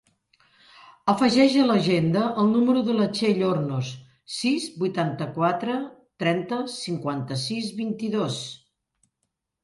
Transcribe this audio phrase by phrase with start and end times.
[1.11, 3.91] Afegeix a l'agenda el número de la Txell Hornos:
[4.35, 5.75] sis, vuitanta-quatre,
[6.23, 8.39] trenta, cinquanta-sis, vint-i-dos.